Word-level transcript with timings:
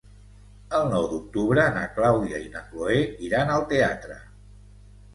El 0.77 0.89
nou 0.93 1.05
d'octubre 1.11 1.67
na 1.77 1.85
Clàudia 1.99 2.41
i 2.49 2.51
na 2.57 2.65
Cloè 2.73 2.99
iran 3.31 3.57
al 3.59 3.71
teatre. 3.77 4.23